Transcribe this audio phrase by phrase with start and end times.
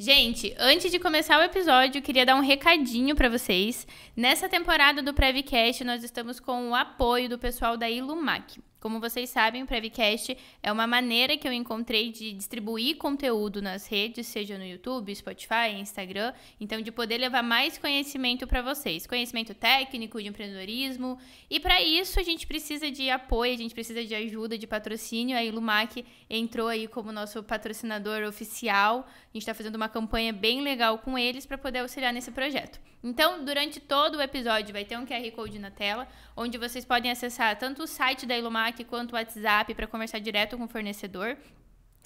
[0.00, 3.84] Gente, antes de começar o episódio, eu queria dar um recadinho para vocês.
[4.16, 8.60] Nessa temporada do Prevcast, nós estamos com o apoio do pessoal da Ilumac.
[8.80, 13.88] Como vocês sabem, o Prevcast é uma maneira que eu encontrei de distribuir conteúdo nas
[13.88, 19.52] redes, seja no YouTube, Spotify, Instagram, então de poder levar mais conhecimento para vocês, conhecimento
[19.52, 21.18] técnico de empreendedorismo.
[21.50, 25.36] E para isso a gente precisa de apoio, a gente precisa de ajuda, de patrocínio.
[25.36, 29.08] A Ilumac entrou aí como nosso patrocinador oficial.
[29.08, 32.78] A gente está fazendo uma campanha bem legal com eles para poder auxiliar nesse projeto.
[33.02, 37.10] Então, durante todo o episódio vai ter um QR Code na tela, onde vocês podem
[37.10, 41.36] acessar tanto o site da Ilumac quanto o WhatsApp para conversar direto com o fornecedor.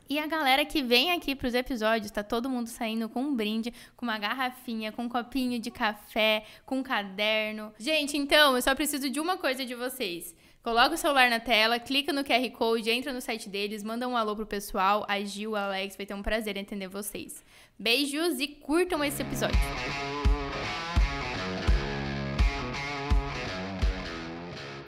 [0.09, 3.35] E a galera que vem aqui para os episódios, tá todo mundo saindo com um
[3.35, 7.73] brinde, com uma garrafinha, com um copinho de café, com um caderno.
[7.79, 10.35] Gente, então, eu só preciso de uma coisa de vocês.
[10.63, 14.17] Coloca o celular na tela, clica no QR Code, entra no site deles, manda um
[14.17, 15.05] alô pro pessoal.
[15.09, 17.45] A Gil, a Alex, vai ter um prazer entender vocês.
[17.79, 19.59] Beijos e curtam esse episódio.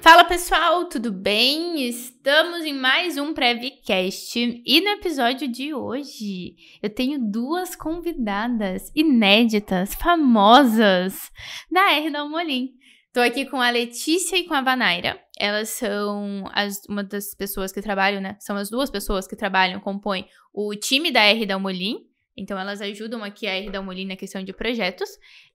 [0.05, 1.89] Fala pessoal, tudo bem?
[1.89, 9.95] Estamos em mais um Prevcast e no episódio de hoje eu tenho duas convidadas inéditas,
[9.95, 11.33] famosas
[11.73, 12.75] da R da Almolim.
[13.15, 15.19] Tô aqui com a Letícia e com a Vanaira.
[15.39, 18.37] Elas são as, uma das pessoas que trabalham, né?
[18.41, 22.07] São as duas pessoas que trabalham, compõem o time da R da Almolim.
[22.37, 25.09] Então elas ajudam aqui a R da Almolim na questão de projetos.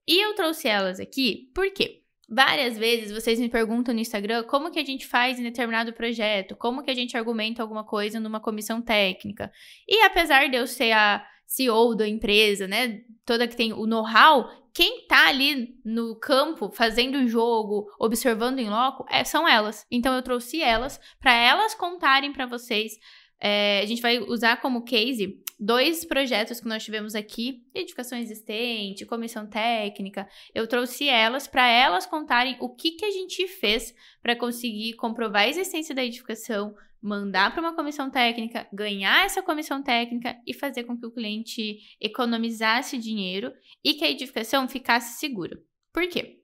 [0.08, 2.00] E eu trouxe elas aqui por quê?
[2.32, 6.54] Várias vezes vocês me perguntam no Instagram como que a gente faz em determinado projeto,
[6.54, 9.50] como que a gente argumenta alguma coisa numa comissão técnica.
[9.88, 14.48] E apesar de eu ser a CEO da empresa, né, toda que tem o know-how,
[14.72, 19.84] quem tá ali no campo fazendo o jogo, observando em loco, é, são elas.
[19.90, 22.92] Então eu trouxe elas para elas contarem para vocês.
[23.40, 29.04] É, a gente vai usar como case dois projetos que nós tivemos aqui, edificação existente,
[29.04, 34.34] comissão técnica, eu trouxe elas para elas contarem o que, que a gente fez para
[34.34, 40.34] conseguir comprovar a existência da edificação, mandar para uma comissão técnica, ganhar essa comissão técnica
[40.46, 43.52] e fazer com que o cliente economizasse dinheiro
[43.84, 45.58] e que a edificação ficasse segura.
[45.92, 46.39] Por quê?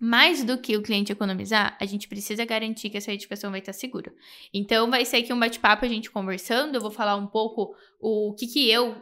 [0.00, 3.72] Mais do que o cliente economizar, a gente precisa garantir que essa edificação vai estar
[3.72, 4.12] segura.
[4.52, 6.74] Então, vai ser aqui um bate-papo a gente conversando.
[6.74, 8.94] Eu vou falar um pouco o que, que eu,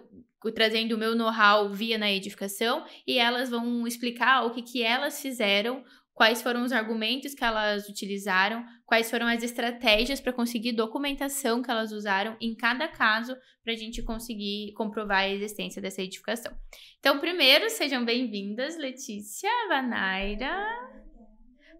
[0.55, 5.21] trazendo o meu know-how, via na edificação, e elas vão explicar o que, que elas
[5.21, 5.83] fizeram,
[6.15, 11.71] quais foram os argumentos que elas utilizaram, quais foram as estratégias para conseguir documentação que
[11.71, 16.53] elas usaram em cada caso para a gente conseguir comprovar a existência dessa edificação.
[17.01, 20.55] Então, primeiro, sejam bem-vindas, Letícia, Vanaira.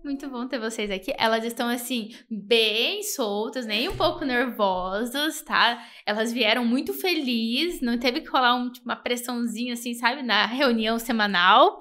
[0.05, 1.15] Muito bom ter vocês aqui.
[1.17, 5.83] Elas estão assim, bem soltas, nem um pouco nervosas, tá?
[6.05, 10.45] Elas vieram muito felizes, não teve que rolar um, tipo, uma pressãozinha assim, sabe, na
[10.45, 11.81] reunião semanal.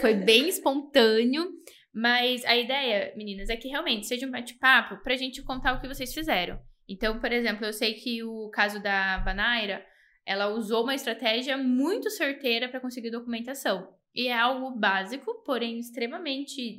[0.00, 1.48] Foi bem espontâneo.
[1.92, 5.88] Mas a ideia, meninas, é que realmente seja um bate-papo pra gente contar o que
[5.88, 6.60] vocês fizeram.
[6.88, 9.84] Então, por exemplo, eu sei que o caso da Vanaira,
[10.24, 13.92] ela usou uma estratégia muito certeira para conseguir documentação.
[14.14, 16.78] E é algo básico, porém extremamente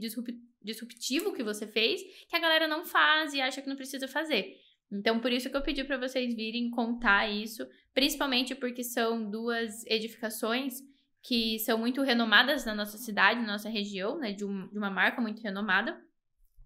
[0.62, 4.56] disruptivo que você fez, que a galera não faz e acha que não precisa fazer.
[4.92, 9.86] Então, por isso que eu pedi para vocês virem contar isso, principalmente porque são duas
[9.86, 10.82] edificações
[11.24, 14.32] que são muito renomadas na nossa cidade, na nossa região, né?
[14.34, 16.00] De, um, de uma marca muito renomada,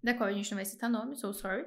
[0.02, 1.66] da qual a gente não vai citar nome, so sorry.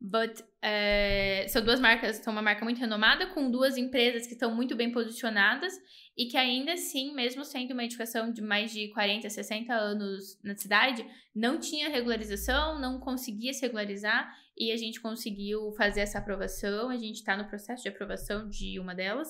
[0.00, 4.54] But é, são duas marcas, são uma marca muito renomada, com duas empresas que estão
[4.54, 5.74] muito bem posicionadas
[6.16, 10.56] e que ainda assim, mesmo sendo uma edificação de mais de 40, 60 anos na
[10.56, 16.88] cidade, não tinha regularização, não conseguia se regularizar e a gente conseguiu fazer essa aprovação.
[16.88, 19.28] A gente está no processo de aprovação de uma delas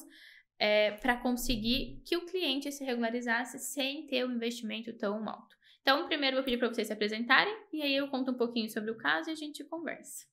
[0.60, 5.56] é, para conseguir que o cliente se regularizasse sem ter um investimento tão alto.
[5.80, 8.68] Então, primeiro eu vou pedir para vocês se apresentarem e aí eu conto um pouquinho
[8.70, 10.26] sobre o caso e a gente conversa.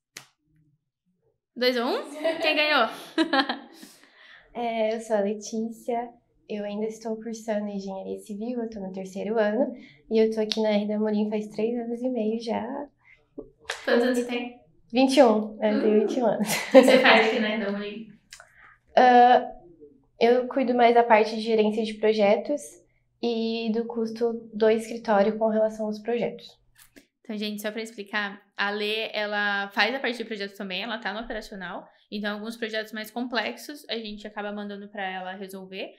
[1.55, 2.03] Dois ou um?
[2.41, 2.89] Quem ganhou?
[4.53, 6.09] é, eu sou a Letícia,
[6.49, 9.73] eu ainda estou cursando engenharia civil, eu estou no terceiro ano
[10.11, 12.87] e eu estou aqui na R da Morim faz três anos e meio já.
[13.85, 14.59] Quantos anos você tem?
[14.91, 16.27] 21, eu tenho 21 hum.
[16.27, 16.47] anos.
[16.47, 18.11] O que você faz aqui na R da Morim?
[18.91, 19.55] Uh,
[20.19, 22.61] eu cuido mais da parte de gerência de projetos
[23.21, 26.47] e do custo do escritório com relação aos projetos.
[27.21, 30.97] Então, gente, só para explicar, a Lê, ela faz a parte de projetos também, ela
[30.97, 31.85] tá no operacional.
[32.09, 35.93] Então, alguns projetos mais complexos a gente acaba mandando para ela resolver.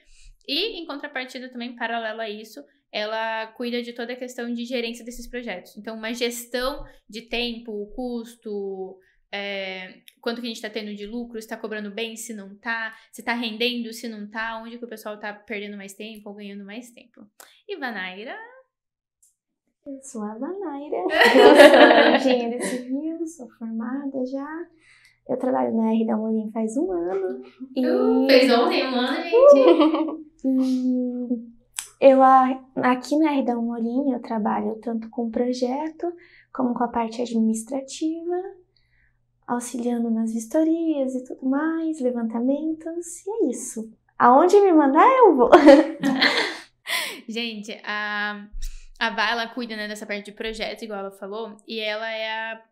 [0.46, 5.04] E, em contrapartida, também, paralelo a isso, ela cuida de toda a questão de gerência
[5.04, 5.76] desses projetos.
[5.76, 8.98] Então, uma gestão de tempo, custo,
[9.30, 12.54] é, quanto que a gente está tendo de lucro, se está cobrando bem, se não
[12.56, 16.28] tá, se está rendendo, se não tá, onde que o pessoal está perdendo mais tempo
[16.30, 17.26] ou ganhando mais tempo.
[17.68, 18.36] E Vanaira?
[19.86, 20.96] Eu sou a Vanaira,
[22.16, 24.66] eu sou engenheira civil, sou formada já.
[25.28, 27.42] Eu trabalho na R da Molim faz um ano.
[27.76, 27.86] E...
[27.86, 30.28] Uh, fez ontem um ano, gente.
[30.44, 31.58] e
[32.00, 36.10] eu aqui na R da Molim eu trabalho tanto com projeto
[36.52, 38.42] como com a parte administrativa
[39.48, 43.90] auxiliando nas vistorias e tudo mais, levantamentos, e é isso.
[44.18, 45.50] Aonde me mandar, eu vou.
[47.26, 48.46] Gente, a,
[48.98, 52.30] a Vá, ela cuida né, dessa parte de projetos, igual ela falou, e ela é
[52.30, 52.62] a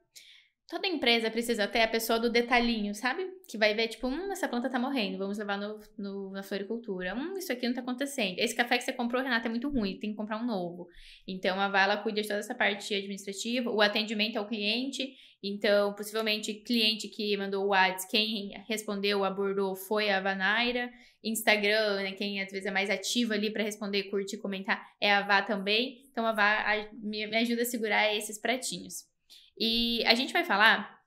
[0.69, 3.25] Toda empresa precisa ter a pessoa do detalhinho, sabe?
[3.49, 7.15] Que vai ver, tipo, hum, essa planta tá morrendo, vamos levar no, no, na floricultura.
[7.15, 8.37] Hum, isso aqui não tá acontecendo.
[8.41, 10.89] Esse café que você comprou, Renata, é muito ruim, tem que comprar um novo.
[11.27, 15.15] Então, a Vala cuida de toda essa parte administrativa, o atendimento ao cliente.
[15.41, 20.91] Então, possivelmente, cliente que mandou o WhatsApp, quem respondeu, abordou, foi a Vanaira.
[21.23, 25.23] Instagram, né, quem às vezes é mais ativo ali para responder, curtir, comentar, é a
[25.23, 26.03] Vá também.
[26.11, 29.15] Então, a Vá me ajuda a segurar esses pratinhos.
[29.59, 31.01] E a gente vai falar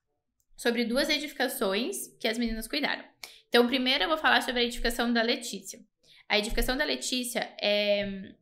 [0.55, 3.03] sobre duas edificações que as meninas cuidaram.
[3.47, 5.79] Então, primeiro eu vou falar sobre a edificação da Letícia.
[6.27, 8.33] A edificação da Letícia é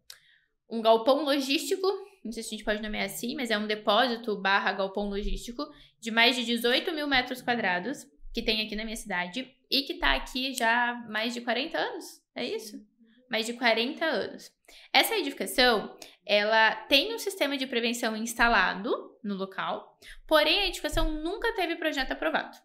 [0.70, 1.88] um galpão logístico,
[2.24, 5.66] não sei se a gente pode nomear assim, mas é um depósito barra galpão logístico
[6.00, 9.94] de mais de 18 mil metros quadrados que tem aqui na minha cidade e que
[9.94, 12.06] está aqui já há mais de 40 anos,
[12.36, 12.86] é isso?
[13.30, 14.52] Mais de 40 anos.
[14.92, 18.92] Essa edificação, ela tem um sistema de prevenção instalado
[19.24, 19.98] no local,
[20.28, 22.58] porém a edificação nunca teve projeto aprovado.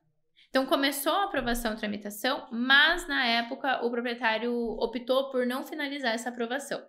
[0.48, 6.14] Então começou a aprovação e tramitação, mas na época o proprietário optou por não finalizar
[6.14, 6.84] essa aprovação.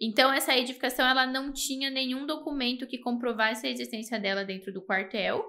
[0.00, 4.82] Então essa edificação ela não tinha nenhum documento que comprovasse a existência dela dentro do
[4.82, 5.42] quartel,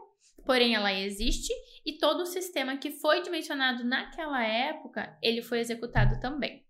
[0.46, 1.54] porém ela existe
[1.86, 6.66] e todo o sistema que foi dimensionado naquela época, ele foi executado também.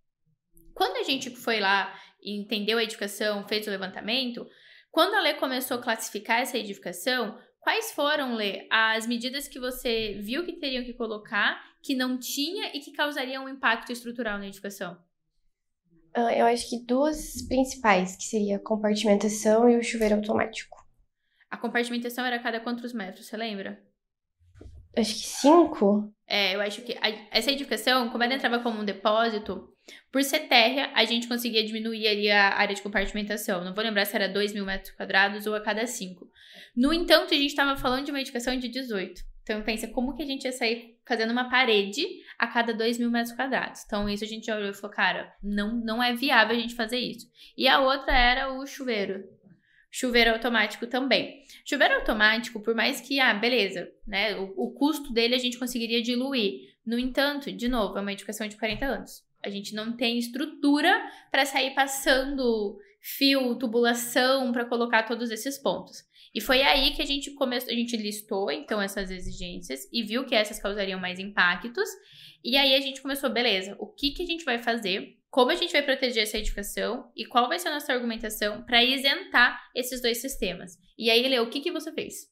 [0.73, 1.93] Quando a gente foi lá
[2.23, 4.47] entendeu a edificação, fez o levantamento,
[4.91, 10.19] quando a Lê começou a classificar essa edificação, quais foram, Lê, as medidas que você
[10.21, 14.47] viu que teriam que colocar, que não tinha e que causariam um impacto estrutural na
[14.47, 14.97] edificação?
[16.17, 20.77] Uh, eu acho que duas principais, que seria a compartimentação e o chuveiro automático.
[21.49, 23.81] A compartimentação era cada quantos metros, você lembra?
[24.99, 26.13] Acho que cinco.
[26.27, 29.67] É, eu acho que a, essa edificação, como ela entrava como um depósito,
[30.11, 33.63] por ser térrea, a gente conseguia diminuir ali a área de compartimentação.
[33.63, 36.27] Não vou lembrar se era 2 mil metros quadrados ou a cada 5.
[36.75, 39.21] No entanto, a gente estava falando de uma edificação de 18.
[39.41, 42.05] Então, pensa como que a gente ia sair fazendo uma parede
[42.37, 43.83] a cada 2 mil metros quadrados.
[43.83, 46.75] Então, isso a gente já olhou e falou, cara, não, não é viável a gente
[46.75, 47.25] fazer isso.
[47.57, 49.23] E a outra era o chuveiro.
[49.91, 51.43] Chuveiro automático também.
[51.65, 54.35] Chuveiro automático, por mais que, ah, beleza, né?
[54.35, 56.69] O, o custo dele a gente conseguiria diluir.
[56.85, 59.23] No entanto, de novo, é uma edificação de 40 anos.
[59.43, 60.91] A gente não tem estrutura
[61.31, 66.03] para sair passando fio, tubulação para colocar todos esses pontos.
[66.33, 70.25] E foi aí que a gente começou, a gente listou então essas exigências e viu
[70.25, 71.89] que essas causariam mais impactos.
[72.43, 75.18] E aí a gente começou, beleza, o que que a gente vai fazer?
[75.31, 78.83] Como a gente vai proteger essa edificação e qual vai ser a nossa argumentação para
[78.83, 80.77] isentar esses dois sistemas?
[80.97, 82.27] E aí, Leo, o que que você fez?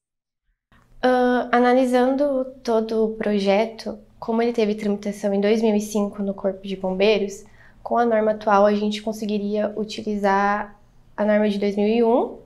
[1.04, 7.46] Uh, analisando todo o projeto, como ele teve tramitação em 2005 no Corpo de Bombeiros,
[7.84, 10.76] com a norma atual a gente conseguiria utilizar
[11.16, 12.40] a norma de 2001,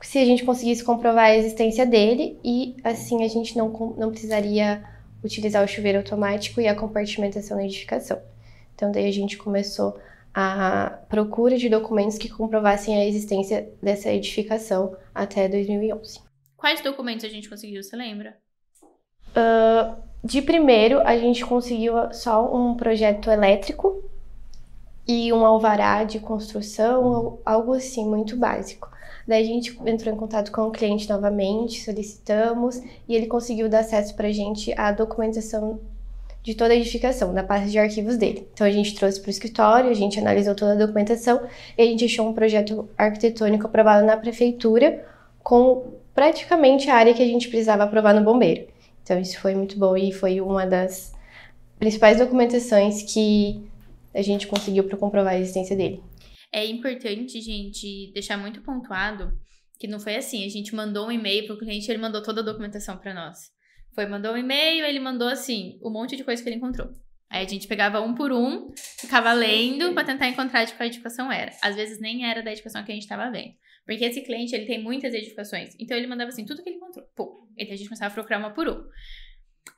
[0.00, 4.82] se a gente conseguisse comprovar a existência dele e assim a gente não, não precisaria
[5.24, 8.18] utilizar o chuveiro automático e a compartimentação na edificação.
[8.80, 10.00] Então daí a gente começou
[10.32, 16.18] a procura de documentos que comprovassem a existência dessa edificação até 2011.
[16.56, 18.38] Quais documentos a gente conseguiu, você lembra?
[19.36, 24.02] Uh, de primeiro, a gente conseguiu só um projeto elétrico
[25.06, 28.88] e um alvará de construção, algo assim, muito básico.
[29.28, 33.80] Daí a gente entrou em contato com o cliente novamente, solicitamos e ele conseguiu dar
[33.80, 35.80] acesso para a gente à documentação
[36.42, 38.48] de toda a edificação, da parte de arquivos dele.
[38.52, 41.84] Então a gente trouxe para o escritório, a gente analisou toda a documentação e a
[41.84, 45.06] gente achou um projeto arquitetônico aprovado na prefeitura
[45.42, 48.66] com praticamente a área que a gente precisava aprovar no bombeiro.
[49.02, 51.14] Então isso foi muito bom e foi uma das
[51.78, 53.62] principais documentações que
[54.14, 56.02] a gente conseguiu para comprovar a existência dele.
[56.52, 59.32] É importante, gente, deixar muito pontuado
[59.78, 62.42] que não foi assim, a gente mandou um e-mail para o cliente, ele mandou toda
[62.42, 63.50] a documentação para nós.
[63.94, 66.90] Foi, mandou um e-mail, ele mandou assim, um monte de coisa que ele encontrou.
[67.28, 71.30] Aí a gente pegava um por um, ficava lendo para tentar encontrar de qual edificação
[71.30, 71.52] era.
[71.62, 73.54] Às vezes nem era da edificação que a gente estava vendo.
[73.86, 75.74] Porque esse cliente, ele tem muitas edificações.
[75.78, 77.04] Então ele mandava assim, tudo que ele encontrou.
[77.14, 77.48] Pô.
[77.56, 78.84] Então a gente começava a procurar uma por um.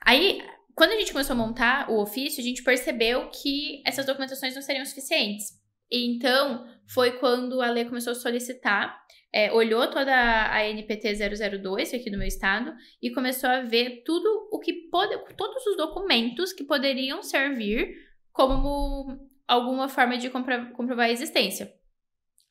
[0.01, 0.41] Aí,
[0.75, 4.61] quando a gente começou a montar o ofício, a gente percebeu que essas documentações não
[4.61, 5.61] seriam suficientes.
[5.91, 8.99] Então, foi quando a lei começou a solicitar,
[9.33, 10.13] é, olhou toda
[10.53, 11.15] a NPT
[11.59, 12.71] 002 aqui do meu estado
[13.01, 17.95] e começou a ver tudo o que pode, todos os documentos que poderiam servir
[18.31, 21.73] como alguma forma de comprovar a existência.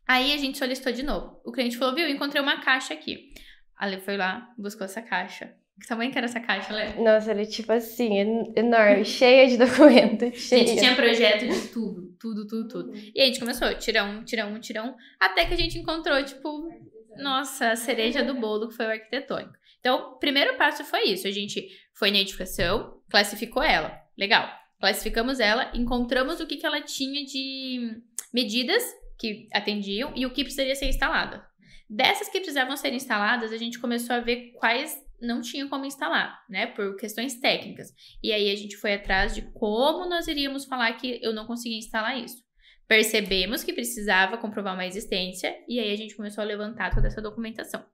[0.07, 1.41] Aí a gente solicitou de novo.
[1.45, 3.33] O cliente falou, viu, encontrei uma caixa aqui.
[3.77, 5.55] A Lê foi lá, buscou essa caixa.
[5.81, 6.95] Que tamanho que era essa caixa, Lê?
[7.03, 8.19] Nossa, era tipo assim,
[8.55, 10.39] enorme, cheia de documentos.
[10.39, 10.63] Cheia.
[10.63, 12.93] A gente tinha projeto de tudo, tudo, tudo, tudo.
[13.15, 16.23] E a gente começou, tira um, tira um, tira um, até que a gente encontrou,
[16.25, 16.69] tipo,
[17.17, 19.55] nossa, a cereja do bolo, que foi o arquitetônico.
[19.81, 21.27] Então, o primeiro passo foi isso.
[21.27, 24.01] A gente foi na edificação, classificou ela.
[24.17, 24.49] Legal.
[24.79, 28.01] Classificamos ela, encontramos o que, que ela tinha de
[28.33, 28.83] medidas
[29.19, 31.43] que atendiam e o que precisaria ser instalado.
[31.89, 36.45] Dessas que precisavam ser instaladas, a gente começou a ver quais não tinham como instalar,
[36.51, 37.89] né, por questões técnicas.
[38.23, 41.79] E aí a gente foi atrás de como nós iríamos falar que eu não conseguia
[41.79, 42.43] instalar isso.
[42.89, 47.23] Percebemos que precisava comprovar uma existência e aí a gente começou a levantar toda essa
[47.23, 47.85] documentação.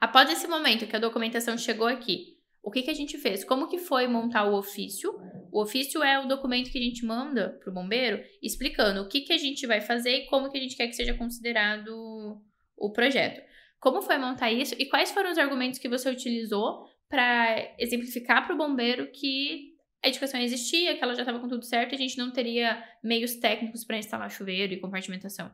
[0.00, 3.44] Após esse momento que a documentação chegou aqui, o que, que a gente fez?
[3.44, 5.10] Como que foi montar o ofício?
[5.52, 9.20] O ofício é o documento que a gente manda para o bombeiro explicando o que,
[9.20, 12.42] que a gente vai fazer e como que a gente quer que seja considerado
[12.76, 13.40] o projeto.
[13.80, 18.54] Como foi montar isso e quais foram os argumentos que você utilizou para exemplificar para
[18.54, 21.98] o bombeiro que a edificação existia, que ela já estava com tudo certo e a
[21.98, 25.50] gente não teria meios técnicos para instalar chuveiro e compartimentação?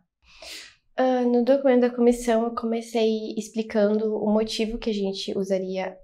[0.99, 5.97] Uh, no documento da comissão, eu comecei explicando o motivo que a gente usaria,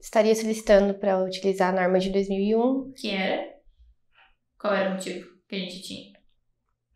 [0.00, 2.92] estaria solicitando para utilizar a norma de 2001.
[2.92, 3.54] Que era?
[4.58, 6.12] Qual era o motivo que a gente tinha?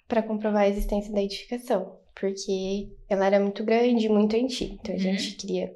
[0.09, 4.75] Para comprovar a existência da edificação porque ela era muito grande, muito antiga.
[4.75, 5.03] Então a uhum.
[5.03, 5.73] gente queria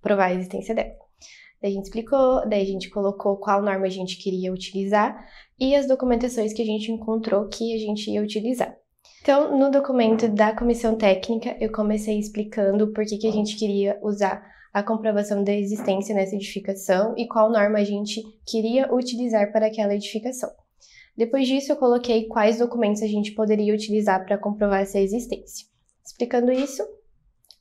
[0.00, 0.94] provar a existência dela.
[1.60, 5.24] Daí a gente explicou, daí a gente colocou qual norma a gente queria utilizar
[5.60, 8.76] e as documentações que a gente encontrou que a gente ia utilizar.
[9.20, 13.96] Então, no documento da comissão técnica, eu comecei explicando por que, que a gente queria
[14.02, 19.66] usar a comprovação da existência nessa edificação e qual norma a gente queria utilizar para
[19.66, 20.50] aquela edificação.
[21.16, 25.71] Depois disso, eu coloquei quais documentos a gente poderia utilizar para comprovar essa existência
[26.04, 26.82] explicando isso.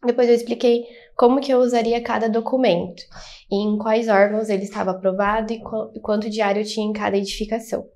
[0.05, 3.03] Depois eu expliquei como que eu usaria cada documento,
[3.51, 5.62] em quais órgãos ele estava aprovado e
[6.01, 7.88] quanto diário tinha em cada edificação.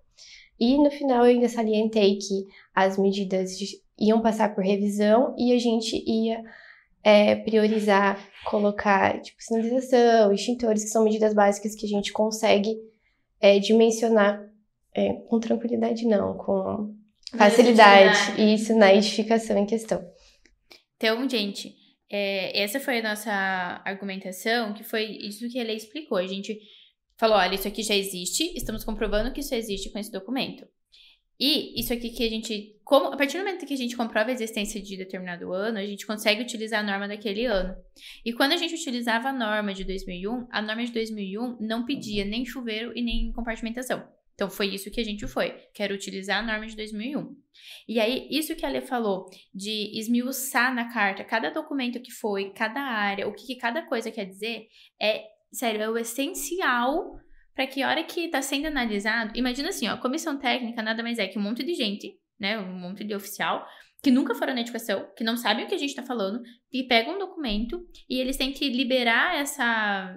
[0.59, 3.57] E no final eu ainda salientei que as medidas
[3.97, 6.43] iam passar por revisão e a gente ia
[7.03, 12.77] é, priorizar, colocar tipo, sinalização, extintores, que são medidas básicas que a gente consegue
[13.39, 14.43] é, dimensionar
[14.93, 16.95] é, com tranquilidade, não, com
[17.37, 20.03] facilidade, isso na edificação em questão.
[20.97, 21.75] Então, gente,
[22.09, 23.31] é, essa foi a nossa
[23.85, 26.17] argumentação, que foi isso que a lei explicou.
[26.17, 26.59] A gente
[27.17, 30.65] falou: olha, isso aqui já existe, estamos comprovando que isso existe com esse documento.
[31.37, 34.29] E isso aqui que a gente, como, a partir do momento que a gente comprova
[34.29, 37.75] a existência de determinado ano, a gente consegue utilizar a norma daquele ano.
[38.23, 42.23] E quando a gente utilizava a norma de 2001, a norma de 2001 não pedia
[42.23, 44.07] nem chuveiro e nem compartimentação.
[44.35, 45.51] Então foi isso que a gente foi.
[45.73, 47.35] Quero utilizar a norma de 2001.
[47.87, 52.51] E aí, isso que a Lê falou, de esmiuçar na carta cada documento que foi,
[52.51, 54.67] cada área, o que, que cada coisa quer dizer,
[55.01, 57.15] é, sério, é o essencial
[57.55, 61.17] para que a hora que está sendo analisado, imagina assim, ó, comissão técnica nada mais
[61.17, 63.65] é que um monte de gente, né, um monte de oficial,
[64.03, 66.83] que nunca foram na educação, que não sabem o que a gente está falando, e
[66.83, 70.15] pegam um documento e eles têm que liberar essa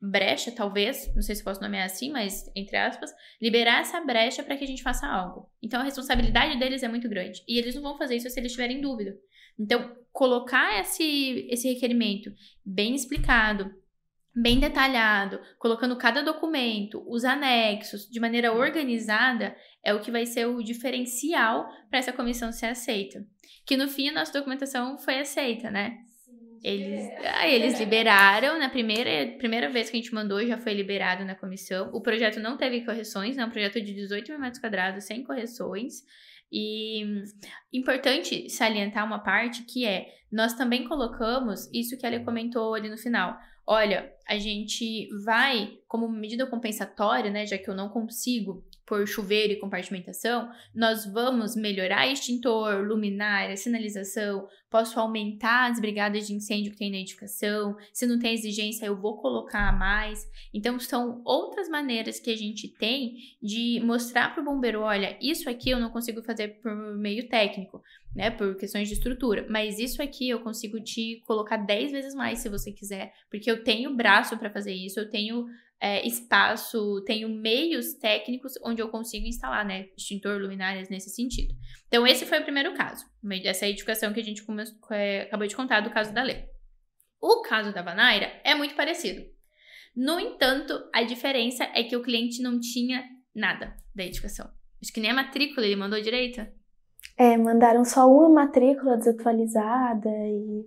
[0.00, 4.56] brecha, talvez, não sei se posso nomear assim, mas entre aspas, liberar essa brecha para
[4.56, 5.50] que a gente faça algo.
[5.62, 8.52] Então a responsabilidade deles é muito grande e eles não vão fazer isso se eles
[8.52, 9.14] tiverem dúvida.
[9.58, 12.32] Então, colocar esse, esse requerimento
[12.64, 13.70] bem explicado,
[14.34, 19.54] bem detalhado, colocando cada documento, os anexos, de maneira organizada,
[19.84, 23.26] é o que vai ser o diferencial para essa comissão ser aceita.
[23.66, 25.98] Que no fim a nossa documentação foi aceita, né?
[26.62, 31.24] Eles, ah, eles liberaram na primeira, primeira vez que a gente mandou, já foi liberado
[31.24, 31.90] na comissão.
[31.92, 36.04] O projeto não teve correções, é um projeto de 18 mil metros quadrados, sem correções.
[36.52, 37.24] E
[37.72, 42.98] importante salientar uma parte que é, nós também colocamos isso que ela comentou ali no
[42.98, 43.38] final.
[43.70, 49.52] Olha, a gente vai, como medida compensatória, né, já que eu não consigo por chuveiro
[49.52, 56.78] e compartimentação, nós vamos melhorar extintor, luminária, sinalização, posso aumentar as brigadas de incêndio que
[56.78, 60.28] tem na edificação, se não tem exigência eu vou colocar mais.
[60.52, 65.48] Então são outras maneiras que a gente tem de mostrar para o bombeiro, olha, isso
[65.48, 67.80] aqui eu não consigo fazer por meio técnico,
[68.14, 72.40] né, por questões de estrutura, mas isso aqui eu consigo te colocar 10 vezes mais
[72.40, 75.46] se você quiser, porque eu tenho braço para fazer isso, eu tenho
[75.80, 81.54] é, espaço, tenho meios técnicos onde eu consigo instalar, né, extintor, luminárias nesse sentido.
[81.86, 83.04] Então, esse foi o primeiro caso,
[83.44, 86.48] essa edificação que a gente começou, é, acabou de contar do caso da Lê.
[87.20, 89.22] O caso da Vanaira é muito parecido.
[89.94, 94.50] No entanto, a diferença é que o cliente não tinha nada da edificação.
[94.82, 96.46] Acho que nem a matrícula ele mandou direito.
[97.20, 100.66] É, mandaram só uma matrícula desatualizada e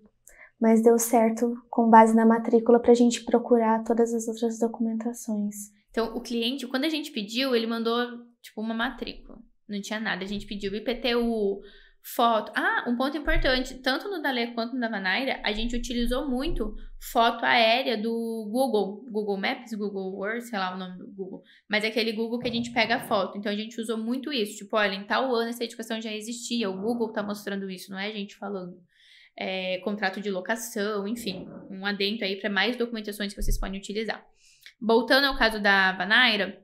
[0.62, 5.72] mas deu certo com base na matrícula para a gente procurar todas as outras documentações.
[5.90, 7.96] Então, o cliente, quando a gente pediu, ele mandou
[8.40, 9.40] tipo uma matrícula.
[9.68, 10.24] Não tinha nada.
[10.24, 11.60] A gente pediu IPTU,
[12.04, 12.52] foto.
[12.56, 16.76] Ah, um ponto importante: tanto no Dalê quanto no da Vanaira, a gente utilizou muito
[17.00, 21.42] foto aérea do Google, Google Maps, Google Earth, sei lá o nome do Google.
[21.68, 23.38] Mas é aquele Google que a gente pega a foto.
[23.38, 24.58] Então a gente usou muito isso.
[24.58, 26.70] Tipo, olha, em tal ano essa educação já existia.
[26.70, 28.78] O Google tá mostrando isso, não é a gente falando
[29.36, 34.24] é, contrato de locação, enfim, um adendo aí para mais documentações que vocês podem utilizar.
[34.80, 36.63] Voltando ao caso da Vanaira,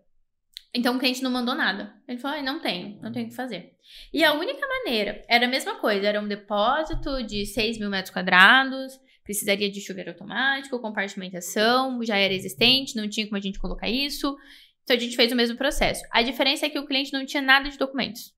[0.73, 1.93] então o cliente não mandou nada.
[2.07, 3.73] Ele falou: não tenho, não tenho o que fazer.
[4.13, 8.13] E a única maneira era a mesma coisa: era um depósito de 6 mil metros
[8.13, 13.89] quadrados, precisaria de chuveiro automático, compartimentação, já era existente, não tinha como a gente colocar
[13.89, 14.35] isso.
[14.83, 16.03] Então a gente fez o mesmo processo.
[16.11, 18.33] A diferença é que o cliente não tinha nada de documentos.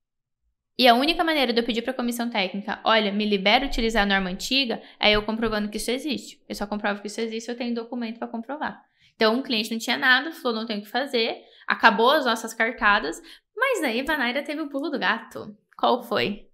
[0.78, 4.04] E a única maneira de eu pedir para a comissão técnica, olha, me libera utilizar
[4.04, 6.42] a norma antiga, é eu comprovando que isso existe.
[6.48, 8.82] Eu só comprovo que isso existe, eu tenho documento para comprovar.
[9.14, 11.42] Então, o cliente não tinha nada, falou, não tem o que fazer,
[11.72, 13.20] acabou as nossas cartadas,
[13.56, 15.56] mas daí Vanaira teve o pulo do gato.
[15.76, 16.46] Qual foi?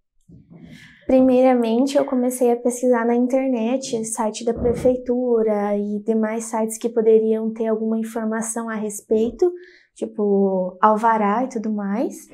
[1.06, 7.52] Primeiramente, eu comecei a pesquisar na internet, site da prefeitura e demais sites que poderiam
[7.52, 9.50] ter alguma informação a respeito,
[9.94, 12.28] tipo alvará e tudo mais.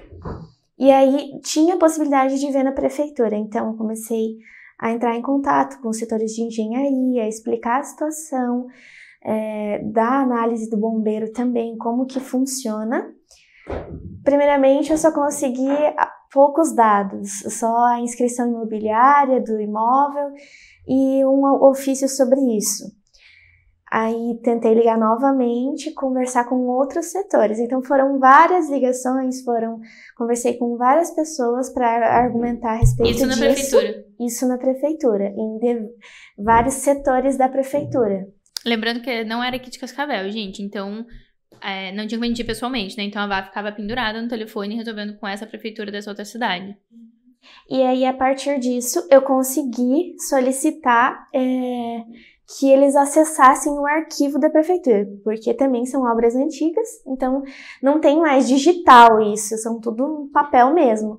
[0.79, 4.39] E aí tinha a possibilidade de ver na prefeitura, então eu comecei
[4.79, 8.67] a entrar em contato com os setores de engenharia, explicar a situação,
[9.25, 13.11] é, da análise do bombeiro também, como que funciona.
[14.23, 15.69] Primeiramente, eu só consegui
[16.33, 20.33] poucos dados, só a inscrição imobiliária do imóvel
[20.87, 22.85] e um ofício sobre isso.
[23.91, 27.61] Aí tentei ligar novamente, conversar com outros setores.
[27.61, 29.79] Então foram várias ligações, foram
[30.19, 33.41] conversei com várias pessoas para argumentar a respeito Isso disso.
[33.41, 34.05] na prefeitura.
[34.19, 35.89] Isso na prefeitura, em de,
[36.37, 38.27] vários setores da prefeitura.
[38.65, 40.63] Lembrando que não era aqui de Cascavel, gente.
[40.63, 41.07] Então
[41.61, 43.05] é, não tinha como a gente ir pessoalmente, né?
[43.05, 46.77] Então a Vá ficava pendurada no telefone resolvendo com essa prefeitura dessa outra cidade.
[47.69, 52.03] E aí, a partir disso, eu consegui solicitar é,
[52.59, 57.43] que eles acessassem o arquivo da prefeitura, porque também são obras antigas, então
[57.83, 61.19] não tem mais digital isso, são tudo papel mesmo.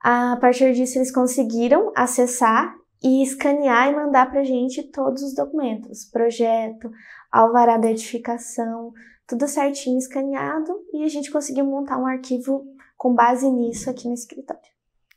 [0.00, 5.34] A partir disso, eles conseguiram acessar e escanear e mandar para a gente todos os
[5.34, 6.90] documentos, projeto,
[7.30, 8.92] alvará da edificação,
[9.26, 12.64] tudo certinho escaneado, e a gente conseguiu montar um arquivo
[12.96, 14.62] com base nisso aqui no escritório.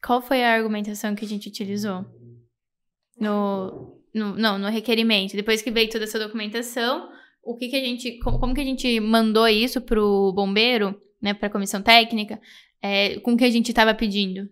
[0.06, 2.06] Qual foi a argumentação que a gente utilizou?
[3.20, 5.36] No, no, não, no requerimento.
[5.36, 7.10] Depois que veio toda essa documentação,
[7.44, 8.20] o que, que a gente.
[8.20, 12.40] Como, como que a gente mandou isso pro bombeiro, né, pra comissão técnica,
[12.82, 14.50] é, com o que a gente estava pedindo?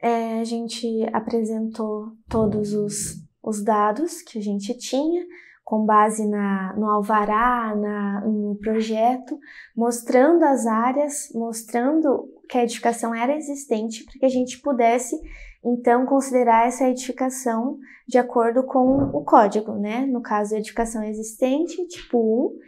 [0.00, 5.24] É, a gente apresentou todos os, os dados que a gente tinha,
[5.64, 9.38] com base na, no alvará, na, no projeto,
[9.76, 15.14] mostrando as áreas, mostrando que a edificação era existente para que a gente pudesse
[15.62, 20.06] então considerar essa edificação de acordo com o código, né?
[20.06, 22.58] No caso, edificação existente, tipo 1,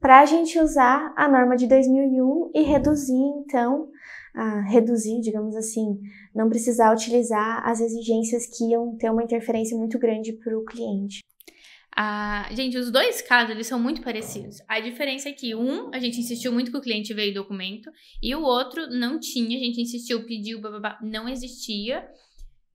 [0.00, 3.88] para a gente usar a norma de 2001 e reduzir, então,
[4.34, 5.98] a reduzir, digamos assim,
[6.34, 11.20] não precisar utilizar as exigências que iam ter uma interferência muito grande para o cliente.
[11.96, 14.58] Ah, gente, os dois casos eles são muito parecidos.
[14.68, 17.90] A diferença é que um, a gente insistiu muito que o cliente veio documento,
[18.22, 22.06] e o outro não tinha, a gente insistiu, pediu, babá, não existia.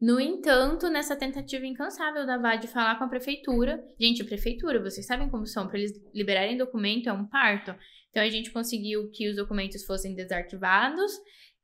[0.02, 5.08] No entanto, nessa tentativa incansável da VAD de falar com a prefeitura, gente, prefeitura, vocês
[5.08, 7.74] sabem como são, para eles liberarem documento é um parto.
[8.16, 11.12] Então a gente conseguiu que os documentos fossem desarquivados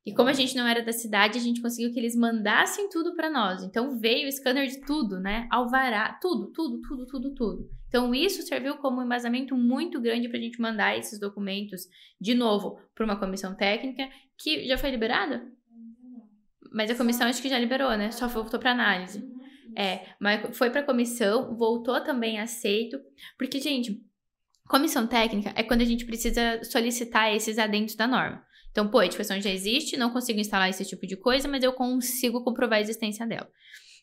[0.06, 3.16] E como a gente não era da cidade, a gente conseguiu que eles mandassem tudo
[3.16, 3.64] para nós.
[3.64, 5.48] Então veio o scanner de tudo, né?
[5.50, 7.70] Alvará, tudo, tudo, tudo, tudo, tudo.
[7.88, 11.84] Então isso serviu como um embasamento muito grande para a gente mandar esses documentos
[12.20, 15.48] de novo para uma comissão técnica que já foi liberada.
[16.74, 18.12] Mas a comissão acho que já liberou, né?
[18.12, 19.24] Só voltou para análise.
[19.78, 23.00] É, mas foi para comissão, voltou também aceito,
[23.38, 24.04] porque gente,
[24.72, 28.42] comissão técnica é quando a gente precisa solicitar esses adendos da norma.
[28.72, 31.74] Então, pô, a edificação já existe, não consigo instalar esse tipo de coisa, mas eu
[31.74, 33.50] consigo comprovar a existência dela.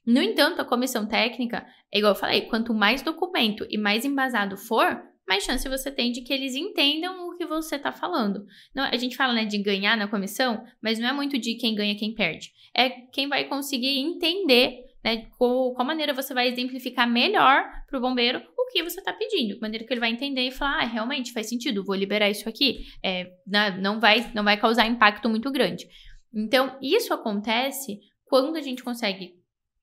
[0.06, 4.58] No entanto, a comissão técnica, é igual eu falei, quanto mais documento e mais embasado
[4.58, 8.44] for, mais chance você tem de que eles entendam o que você está falando.
[8.74, 11.74] Não, a gente fala né, de ganhar na comissão, mas não é muito de quem
[11.74, 12.52] ganha quem perde.
[12.74, 18.02] É quem vai conseguir entender né, qual, qual maneira você vai exemplificar melhor para o
[18.02, 21.32] bombeiro que você está pedindo, de maneira que ele vai entender e falar, ah, realmente
[21.32, 23.30] faz sentido, vou liberar isso aqui, é,
[23.80, 25.86] não, vai, não vai causar impacto muito grande.
[26.34, 29.38] Então, isso acontece quando a gente consegue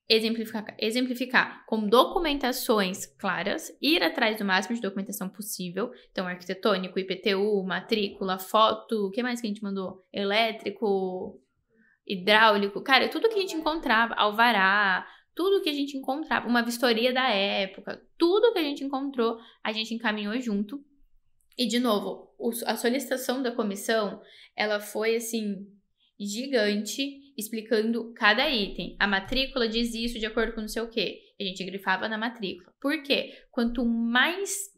[0.07, 5.91] exemplificar, exemplificar com documentações claras, ir atrás do máximo de documentação possível.
[6.11, 10.05] Então, arquitetônico, IPTU, matrícula, foto, o que mais que a gente mandou?
[10.13, 11.41] Elétrico,
[12.05, 17.13] hidráulico, cara, tudo que a gente encontrava, alvará, tudo que a gente encontrava, uma vistoria
[17.13, 20.83] da época, tudo que a gente encontrou, a gente encaminhou junto.
[21.57, 22.33] E de novo,
[22.65, 24.21] a solicitação da comissão,
[24.55, 25.67] ela foi assim
[26.19, 28.95] gigante, explicando cada item.
[28.97, 31.21] A matrícula diz isso de acordo com não sei o quê.
[31.39, 32.73] A gente grifava na matrícula.
[32.79, 33.33] Por quê?
[33.51, 34.73] Quanto mais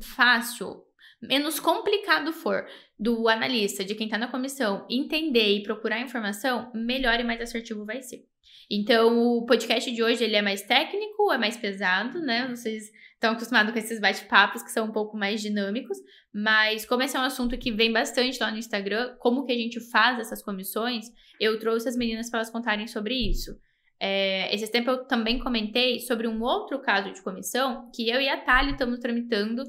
[0.00, 0.82] fácil,
[1.28, 2.66] menos complicado for
[2.98, 7.84] do analista, de quem está na comissão, entender e procurar informação, melhor e mais assertivo
[7.84, 8.24] vai ser.
[8.70, 12.48] Então, o podcast de hoje ele é mais técnico, é mais pesado, né?
[12.48, 15.98] Vocês estão acostumados com esses bate-papos que são um pouco mais dinâmicos,
[16.32, 19.56] mas como esse é um assunto que vem bastante lá no Instagram, como que a
[19.56, 21.06] gente faz essas comissões,
[21.40, 23.58] eu trouxe as meninas para elas contarem sobre isso.
[23.98, 28.28] É, esse tempo eu também comentei sobre um outro caso de comissão que eu e
[28.28, 29.62] a Thalia estamos tramitando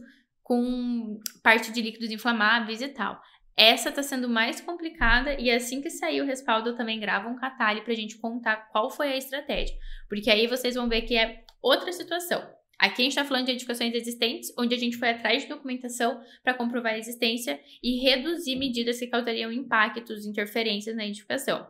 [0.45, 3.19] com parte de líquidos inflamáveis e tal.
[3.57, 7.35] Essa tá sendo mais complicada e assim que sair o respaldo eu também gravo um
[7.35, 9.75] catalho pra gente contar qual foi a estratégia.
[10.07, 12.47] Porque aí vocês vão ver que é outra situação.
[12.77, 16.21] Aqui a gente está falando de edificações existentes, onde a gente foi atrás de documentação
[16.43, 21.65] para comprovar a existência e reduzir medidas que causariam impactos, interferências na edificação.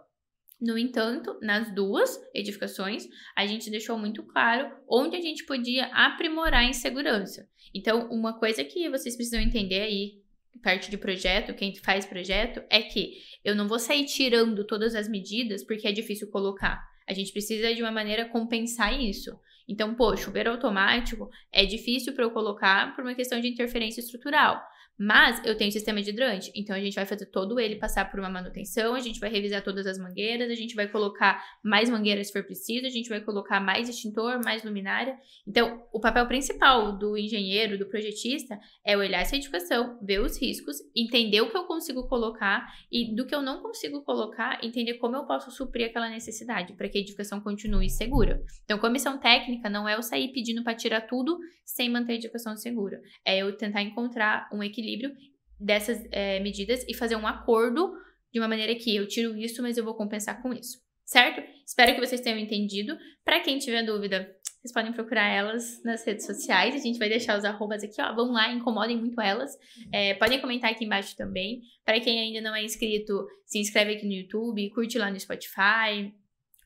[0.59, 6.63] No entanto, nas duas edificações, a gente deixou muito claro onde a gente podia aprimorar
[6.63, 7.47] em segurança.
[7.73, 10.21] Então, uma coisa que vocês precisam entender aí,
[10.63, 13.13] parte de projeto, quem faz projeto, é que
[13.43, 16.81] eu não vou sair tirando todas as medidas porque é difícil colocar.
[17.07, 19.37] A gente precisa de uma maneira compensar isso.
[19.67, 24.61] Então, pô, chuveiro automático é difícil para eu colocar por uma questão de interferência estrutural.
[24.97, 28.17] Mas eu tenho sistema de hidrante, então a gente vai fazer todo ele passar por
[28.17, 32.27] uma manutenção, a gente vai revisar todas as mangueiras, a gente vai colocar mais mangueiras
[32.27, 35.17] se for preciso, a gente vai colocar mais extintor, mais luminária.
[35.45, 40.77] Então, o papel principal do engenheiro, do projetista, é olhar essa edificação, ver os riscos,
[40.95, 45.17] entender o que eu consigo colocar e do que eu não consigo colocar, entender como
[45.17, 48.41] eu posso suprir aquela necessidade para que a edificação continue segura.
[48.63, 52.55] Então, comissão técnica não é eu sair pedindo para tirar tudo sem manter a edificação
[52.55, 55.11] segura, é eu tentar encontrar um equilíbrio equilíbrio
[55.59, 57.91] dessas é, medidas e fazer um acordo
[58.31, 61.41] de uma maneira que eu tiro isso, mas eu vou compensar com isso, certo?
[61.65, 62.97] Espero que vocês tenham entendido.
[63.23, 66.75] Para quem tiver dúvida, vocês podem procurar elas nas redes sociais.
[66.75, 68.13] A gente vai deixar os arrobas aqui, ó.
[68.13, 69.51] Vão lá, incomodem muito elas.
[69.91, 71.61] É, podem comentar aqui embaixo também.
[71.83, 76.13] Para quem ainda não é inscrito, se inscreve aqui no YouTube, curte lá no Spotify.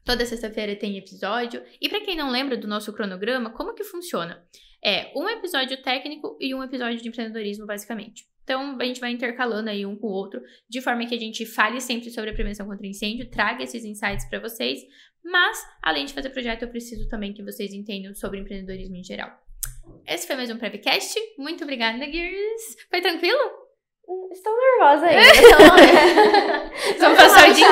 [0.03, 1.61] Toda sexta-feira tem episódio.
[1.79, 4.43] E para quem não lembra do nosso cronograma, como que funciona?
[4.83, 8.25] É um episódio técnico e um episódio de empreendedorismo, basicamente.
[8.43, 11.45] Então, a gente vai intercalando aí um com o outro, de forma que a gente
[11.45, 14.79] fale sempre sobre a prevenção contra incêndio, traga esses insights para vocês,
[15.23, 19.29] mas, além de fazer projeto, eu preciso também que vocês entendam sobre empreendedorismo em geral.
[20.07, 21.19] Esse foi mais um Prevcast.
[21.37, 22.75] Muito obrigada, Gears.
[22.89, 23.39] Foi tranquilo?
[24.31, 26.71] Estou nervosa ainda.
[26.97, 27.67] Vamos passar, o dia,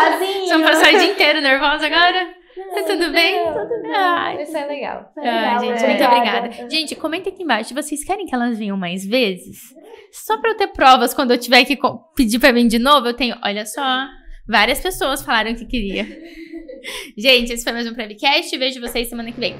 [0.49, 2.36] vamos passar o dia inteiro nervosa agora?
[2.73, 3.45] Tá tudo bem?
[3.45, 3.93] Tudo bem.
[3.93, 4.41] Ai.
[4.41, 5.11] Isso é legal.
[5.17, 5.87] É legal, gente, é.
[5.87, 6.69] muito obrigada.
[6.69, 7.73] Gente, comenta aqui embaixo.
[7.73, 9.75] Vocês querem que elas venham mais vezes?
[10.11, 11.77] Só pra eu ter provas quando eu tiver que
[12.15, 13.35] pedir pra vir de novo, eu tenho.
[13.43, 14.07] Olha só.
[14.47, 16.05] Várias pessoas falaram que queria.
[17.17, 18.57] gente, esse foi mais um Prevcast.
[18.57, 19.55] Vejo vocês semana que vem.